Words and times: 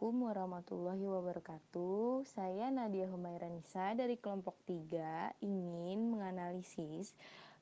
Assalamualaikum 0.00 0.32
warahmatullahi 0.32 1.04
wabarakatuh. 1.12 2.24
Saya 2.24 2.72
Nadia 2.72 3.04
Humaira 3.04 3.52
Nisa 3.52 3.92
dari 3.92 4.16
kelompok 4.16 4.56
3 4.64 5.44
ingin 5.44 6.16
menganalisis 6.16 7.12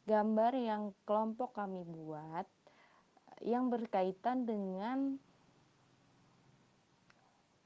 gambar 0.07 0.55
yang 0.55 0.95
kelompok 1.03 1.59
kami 1.59 1.83
buat 1.83 2.47
yang 3.43 3.67
berkaitan 3.75 4.47
dengan 4.47 5.19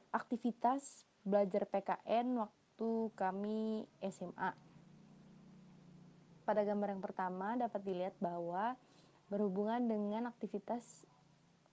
aktivitas 0.09 1.05
belajar 1.21 1.69
PKN 1.69 2.33
waktu 2.41 2.91
kami 3.13 3.85
SMA. 4.09 4.57
Pada 6.49 6.65
gambar 6.65 6.97
yang 6.97 7.05
pertama 7.05 7.61
dapat 7.61 7.85
dilihat 7.85 8.17
bahwa 8.25 8.73
berhubungan 9.29 9.85
dengan 9.85 10.33
aktivitas 10.33 11.05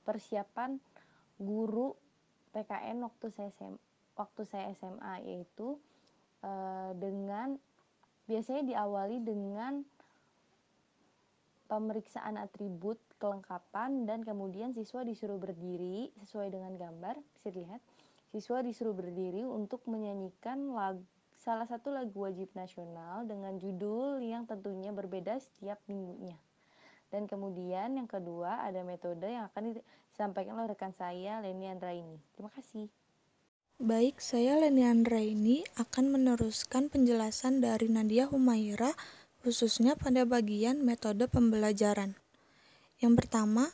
persiapan 0.04 0.84
guru 1.40 1.96
PKN 2.52 3.06
waktu 3.06 3.30
saya 3.30 3.54
SM, 3.54 3.76
waktu 4.18 4.42
saya 4.46 4.74
SMA 4.78 5.14
yaitu 5.26 5.78
e, 6.42 6.52
dengan 6.98 7.62
biasanya 8.26 8.64
diawali 8.66 9.22
dengan 9.22 9.86
pemeriksaan 11.70 12.42
atribut 12.42 12.98
kelengkapan 13.22 14.10
dan 14.10 14.26
kemudian 14.26 14.74
siswa 14.74 15.06
disuruh 15.06 15.38
berdiri 15.38 16.10
sesuai 16.26 16.50
dengan 16.50 16.74
gambar 16.76 17.22
bisa 17.38 17.54
dilihat. 17.54 17.82
Siswa 18.30 18.62
disuruh 18.62 18.94
berdiri 18.94 19.42
untuk 19.42 19.82
menyanyikan 19.90 20.74
lagu, 20.74 21.02
salah 21.34 21.66
satu 21.66 21.90
lagu 21.90 22.14
wajib 22.14 22.50
nasional 22.54 23.26
dengan 23.26 23.58
judul 23.58 24.22
yang 24.22 24.46
tentunya 24.46 24.94
berbeda 24.94 25.42
setiap 25.42 25.82
minggunya 25.90 26.38
dan 27.10 27.26
kemudian 27.26 27.98
yang 27.98 28.06
kedua 28.06 28.62
ada 28.62 28.86
metode 28.86 29.26
yang 29.26 29.50
akan 29.50 29.74
disampaikan 29.74 30.58
oleh 30.58 30.74
rekan 30.74 30.94
saya 30.94 31.42
Leni 31.42 31.66
Andra 31.70 31.94
ini. 31.94 32.22
Terima 32.38 32.54
kasih. 32.54 32.90
Baik, 33.80 34.20
saya 34.20 34.60
Leni 34.60 34.86
Andra 34.86 35.24
ini 35.24 35.66
akan 35.80 36.12
meneruskan 36.14 36.92
penjelasan 36.92 37.64
dari 37.64 37.88
Nadia 37.88 38.30
Humaira 38.30 38.94
khususnya 39.40 39.96
pada 39.96 40.28
bagian 40.28 40.84
metode 40.84 41.26
pembelajaran. 41.32 42.20
Yang 43.00 43.14
pertama, 43.24 43.72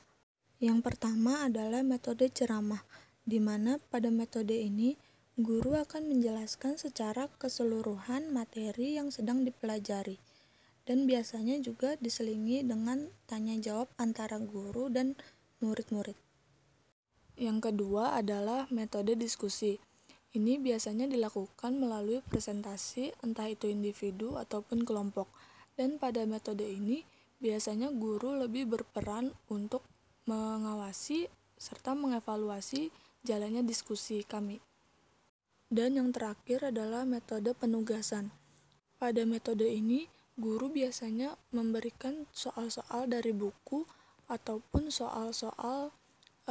yang 0.61 0.85
pertama 0.85 1.49
adalah 1.49 1.81
metode 1.81 2.29
ceramah, 2.29 2.85
di 3.25 3.41
mana 3.41 3.81
pada 3.89 4.13
metode 4.13 4.53
ini 4.53 4.93
guru 5.35 5.73
akan 5.73 6.05
menjelaskan 6.05 6.77
secara 6.77 7.27
keseluruhan 7.41 8.29
materi 8.29 8.95
yang 8.95 9.09
sedang 9.09 9.41
dipelajari 9.41 10.21
dan 10.85 11.09
biasanya 11.09 11.57
juga 11.59 11.97
diselingi 11.97 12.61
dengan 12.61 13.09
tanya 13.25 13.57
jawab 13.57 13.89
antara 13.97 14.37
guru 14.37 14.87
dan 14.93 15.17
murid-murid. 15.59 16.15
Yang 17.35 17.57
kedua 17.71 18.15
adalah 18.15 18.69
metode 18.71 19.17
diskusi. 19.19 19.81
Ini 20.35 20.61
biasanya 20.61 21.09
dilakukan 21.09 21.75
melalui 21.75 22.23
presentasi 22.23 23.11
entah 23.25 23.49
itu 23.49 23.67
individu 23.67 24.39
ataupun 24.39 24.87
kelompok. 24.87 25.27
Dan 25.75 25.99
pada 25.99 26.23
metode 26.23 26.63
ini 26.63 27.03
biasanya 27.43 27.91
guru 27.91 28.39
lebih 28.39 28.67
berperan 28.71 29.35
untuk 29.51 29.83
mengawasi 30.27 31.27
serta 31.59 31.91
mengevaluasi 31.95 32.91
jalannya 33.27 33.63
diskusi 33.67 34.23
kami. 34.23 34.63
Dan 35.67 35.99
yang 35.99 36.15
terakhir 36.15 36.71
adalah 36.71 37.03
metode 37.03 37.51
penugasan. 37.57 38.31
Pada 38.95 39.27
metode 39.27 39.67
ini, 39.67 40.07
guru 40.35 40.67
biasanya 40.67 41.39
memberikan 41.55 42.27
soal-soal 42.35 43.07
dari 43.07 43.31
buku 43.31 43.87
ataupun 44.27 44.91
soal-soal 44.91 45.95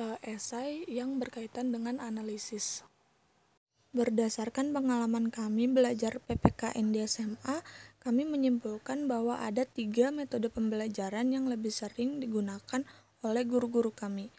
uh, 0.00 0.16
esai 0.24 0.88
yang 0.88 1.20
berkaitan 1.20 1.68
dengan 1.68 2.00
analisis. 2.00 2.80
Berdasarkan 3.94 4.74
pengalaman 4.74 5.30
kami 5.30 5.70
belajar 5.70 6.18
PPKN 6.26 6.90
di 6.90 7.04
SMA, 7.06 7.62
kami 8.02 8.26
menyimpulkan 8.26 9.06
bahwa 9.06 9.38
ada 9.38 9.62
tiga 9.62 10.10
metode 10.10 10.50
pembelajaran 10.50 11.30
yang 11.30 11.46
lebih 11.46 11.70
sering 11.70 12.18
digunakan 12.18 12.82
oleh 13.22 13.42
guru-guru 13.46 13.94
kami. 13.94 14.34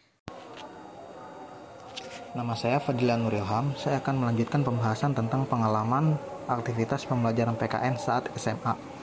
Nama 2.36 2.52
saya 2.52 2.84
Fadilan 2.84 3.24
Nurilham. 3.24 3.72
Saya 3.80 4.04
akan 4.04 4.28
melanjutkan 4.28 4.60
pembahasan 4.60 5.16
tentang 5.16 5.48
pengalaman 5.48 6.20
aktivitas 6.44 7.08
pembelajaran 7.08 7.56
PKN 7.56 7.96
saat 7.96 8.28
SMA. 8.36 8.95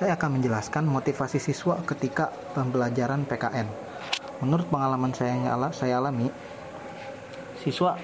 Saya 0.00 0.16
akan 0.16 0.40
menjelaskan 0.40 0.88
motivasi 0.88 1.36
siswa 1.36 1.76
ketika 1.84 2.32
pembelajaran 2.56 3.28
PKN. 3.28 3.68
Menurut 4.40 4.64
pengalaman 4.72 5.12
saya 5.12 5.36
yang 5.36 5.44
saya 5.76 6.00
alami, 6.00 6.32
siswa 7.60 8.00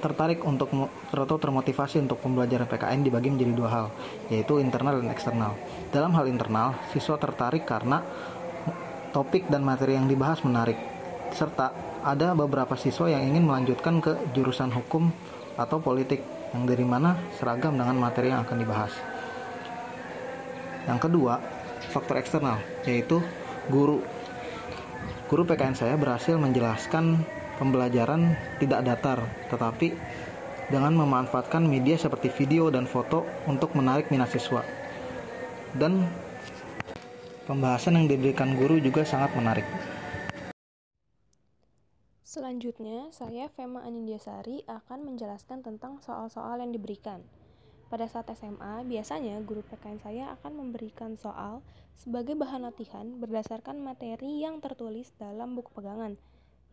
tertarik 0.00 0.40
untuk 0.40 0.72
atau 1.12 1.36
termotivasi 1.36 2.00
untuk 2.00 2.24
pembelajaran 2.24 2.64
PKN 2.64 3.04
dibagi 3.04 3.28
menjadi 3.28 3.52
dua 3.52 3.68
hal, 3.68 3.86
yaitu 4.32 4.56
internal 4.56 5.04
dan 5.04 5.12
eksternal. 5.12 5.52
Dalam 5.92 6.16
hal 6.16 6.32
internal, 6.32 6.80
siswa 6.96 7.20
tertarik 7.20 7.68
karena 7.68 8.00
topik 9.12 9.44
dan 9.52 9.68
materi 9.68 10.00
yang 10.00 10.08
dibahas 10.08 10.40
menarik, 10.48 10.80
serta 11.36 11.76
ada 12.08 12.32
beberapa 12.32 12.72
siswa 12.72 13.12
yang 13.12 13.20
ingin 13.20 13.44
melanjutkan 13.44 14.00
ke 14.00 14.16
jurusan 14.32 14.72
hukum 14.72 15.12
atau 15.60 15.76
politik 15.76 16.24
yang 16.56 16.64
dari 16.64 16.88
mana 16.88 17.20
seragam 17.36 17.76
dengan 17.76 18.00
materi 18.00 18.32
yang 18.32 18.48
akan 18.48 18.56
dibahas. 18.56 19.13
Yang 20.84 21.08
kedua, 21.08 21.40
faktor 21.92 22.20
eksternal, 22.20 22.60
yaitu 22.84 23.20
guru. 23.72 24.04
Guru 25.28 25.42
PKN 25.48 25.76
saya 25.76 25.96
berhasil 25.96 26.36
menjelaskan 26.36 27.24
pembelajaran 27.56 28.36
tidak 28.60 28.84
datar, 28.84 29.18
tetapi 29.48 29.96
dengan 30.68 30.96
memanfaatkan 30.96 31.64
media 31.64 31.96
seperti 31.96 32.32
video 32.32 32.68
dan 32.68 32.84
foto 32.84 33.24
untuk 33.48 33.72
menarik 33.76 34.08
minat 34.12 34.32
siswa. 34.32 34.64
Dan 35.74 36.04
pembahasan 37.44 38.00
yang 38.00 38.06
diberikan 38.08 38.56
guru 38.56 38.80
juga 38.80 39.04
sangat 39.04 39.32
menarik. 39.36 39.66
Selanjutnya, 42.24 43.14
saya 43.14 43.46
Fema 43.46 43.86
Anindiasari 43.86 44.66
akan 44.66 45.06
menjelaskan 45.06 45.62
tentang 45.62 46.02
soal-soal 46.02 46.58
yang 46.58 46.74
diberikan. 46.74 47.22
Pada 47.92 48.08
saat 48.08 48.26
SMA, 48.32 48.84
biasanya 48.88 49.38
guru 49.44 49.60
PKN 49.66 49.98
saya 50.00 50.24
akan 50.40 50.52
memberikan 50.56 51.14
soal 51.20 51.60
sebagai 51.94 52.34
bahan 52.34 52.66
latihan 52.66 53.06
berdasarkan 53.20 53.78
materi 53.78 54.42
yang 54.42 54.58
tertulis 54.58 55.12
dalam 55.20 55.54
buku 55.54 55.70
pegangan, 55.70 56.18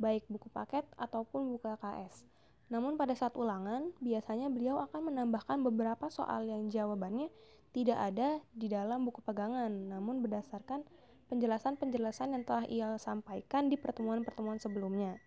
baik 0.02 0.26
buku 0.32 0.48
paket 0.50 0.88
ataupun 0.98 1.56
buku 1.56 1.68
LKS. 1.68 2.26
Namun 2.72 2.96
pada 2.96 3.12
saat 3.14 3.36
ulangan, 3.36 3.92
biasanya 4.00 4.48
beliau 4.48 4.80
akan 4.80 5.12
menambahkan 5.12 5.60
beberapa 5.60 6.08
soal 6.08 6.48
yang 6.48 6.72
jawabannya 6.72 7.28
tidak 7.76 8.00
ada 8.00 8.40
di 8.56 8.72
dalam 8.72 9.04
buku 9.04 9.20
pegangan, 9.24 9.72
namun 9.92 10.24
berdasarkan 10.24 10.88
penjelasan-penjelasan 11.32 12.36
yang 12.36 12.44
telah 12.44 12.68
ia 12.68 12.88
sampaikan 13.00 13.68
di 13.68 13.80
pertemuan-pertemuan 13.80 14.60
sebelumnya. 14.60 15.20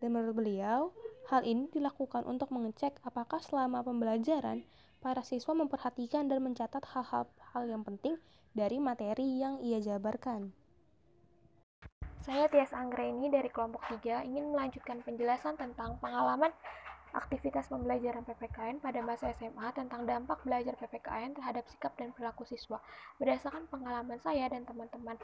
Dan 0.00 0.12
menurut 0.12 0.36
beliau, 0.36 0.92
hal 1.30 1.46
ini 1.46 1.70
dilakukan 1.70 2.26
untuk 2.26 2.50
mengecek 2.50 2.98
apakah 3.06 3.38
selama 3.38 3.84
pembelajaran 3.84 4.66
para 5.02 5.22
siswa 5.26 5.54
memperhatikan 5.54 6.30
dan 6.30 6.42
mencatat 6.42 6.82
hal-hal 6.94 7.64
yang 7.66 7.82
penting 7.82 8.18
dari 8.54 8.78
materi 8.78 9.42
yang 9.42 9.58
ia 9.58 9.82
jabarkan. 9.82 10.54
Saya 12.22 12.46
Tias 12.46 12.70
Anggreni 12.70 13.34
dari 13.34 13.50
kelompok 13.50 13.82
3 13.90 14.22
ingin 14.30 14.54
melanjutkan 14.54 15.02
penjelasan 15.02 15.58
tentang 15.58 15.98
pengalaman 15.98 16.54
aktivitas 17.12 17.68
pembelajaran 17.68 18.24
PPKN 18.24 18.80
pada 18.80 19.00
masa 19.04 19.32
SMA 19.36 19.68
tentang 19.76 20.08
dampak 20.08 20.40
belajar 20.44 20.72
PPKN 20.80 21.36
terhadap 21.36 21.64
sikap 21.68 21.92
dan 22.00 22.12
perilaku 22.16 22.48
siswa. 22.48 22.80
Berdasarkan 23.20 23.68
pengalaman 23.68 24.18
saya 24.20 24.48
dan 24.48 24.64
teman-teman 24.64 25.20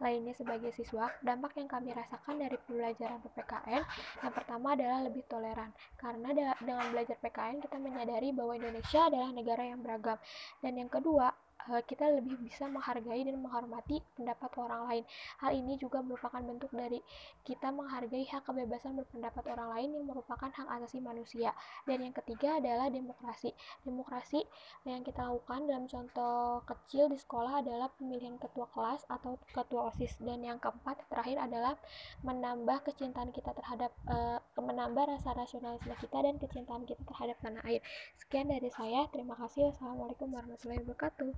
lainnya 0.00 0.32
sebagai 0.32 0.72
siswa, 0.72 1.12
dampak 1.20 1.60
yang 1.60 1.68
kami 1.68 1.92
rasakan 1.92 2.40
dari 2.40 2.56
pembelajaran 2.64 3.20
PPKN 3.20 3.82
yang 4.24 4.32
pertama 4.32 4.72
adalah 4.72 5.04
lebih 5.04 5.24
toleran. 5.28 5.70
Karena 6.00 6.56
dengan 6.56 6.88
belajar 6.88 7.20
PKN 7.20 7.60
kita 7.60 7.76
menyadari 7.76 8.32
bahwa 8.32 8.56
Indonesia 8.56 9.12
adalah 9.12 9.28
negara 9.28 9.62
yang 9.68 9.84
beragam. 9.84 10.16
Dan 10.64 10.80
yang 10.80 10.88
kedua, 10.88 11.28
Eh, 11.68 11.84
kita 11.84 12.08
lebih 12.08 12.40
bisa 12.40 12.64
menghargai 12.64 13.20
dan 13.26 13.36
menghormati 13.36 14.00
pendapat 14.16 14.50
orang 14.56 14.82
lain. 14.88 15.04
Hal 15.44 15.52
ini 15.52 15.76
juga 15.76 16.00
merupakan 16.00 16.40
bentuk 16.40 16.72
dari 16.72 17.04
kita 17.44 17.68
menghargai 17.68 18.24
hak 18.24 18.48
kebebasan 18.48 18.96
berpendapat 18.96 19.44
orang 19.52 19.68
lain 19.76 19.88
yang 20.00 20.06
merupakan 20.08 20.48
hak 20.48 20.68
asasi 20.80 21.04
manusia. 21.04 21.52
Dan 21.84 22.00
yang 22.00 22.14
ketiga 22.16 22.56
adalah 22.56 22.88
demokrasi. 22.88 23.52
Demokrasi 23.84 24.40
yang 24.88 25.04
kita 25.04 25.28
lakukan 25.28 25.68
dalam 25.68 25.84
contoh 25.84 26.64
kecil 26.64 27.12
di 27.12 27.18
sekolah 27.20 27.60
adalah 27.60 27.92
pemilihan 28.00 28.40
ketua 28.40 28.64
kelas 28.72 29.04
atau 29.12 29.36
ketua 29.52 29.92
OSIS. 29.92 30.16
Dan 30.22 30.40
yang 30.40 30.56
keempat 30.56 31.04
terakhir 31.12 31.44
adalah 31.44 31.76
menambah 32.24 32.88
kecintaan 32.88 33.34
kita 33.34 33.52
terhadap 33.52 33.92
uh, 34.08 34.40
menambah 34.60 35.16
rasa 35.16 35.32
rasionalisme 35.34 35.92
kita 35.98 36.18
dan 36.20 36.36
kecintaan 36.36 36.84
kita 36.86 37.02
terhadap 37.04 37.36
tanah 37.42 37.62
air. 37.68 37.82
Sekian 38.16 38.48
dari 38.48 38.70
saya. 38.72 39.08
Terima 39.12 39.36
kasih. 39.36 39.72
Wassalamualaikum 39.72 40.30
warahmatullahi 40.30 40.80
wabarakatuh. 40.84 41.32